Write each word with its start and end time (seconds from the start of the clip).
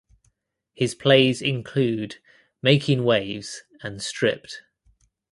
His 0.73 0.95
plays 0.95 1.43
include 1.43 2.15
"Making 2.63 3.03
Waves" 3.03 3.61
and 3.83 4.01
"Stripped". 4.01 4.63